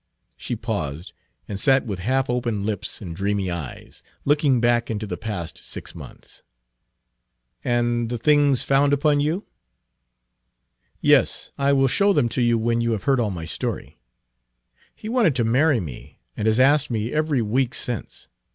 [0.35, 1.13] She paused,
[1.47, 5.93] and sat with half opened lips and dreamy eyes, looking back into the past six
[5.93, 6.41] months.
[7.63, 9.45] "And the things found upon you"
[11.01, 13.99] "Yes, I will show them to you when you have heard all my story.
[14.95, 18.27] He wanted to marry me, and has asked me every week since.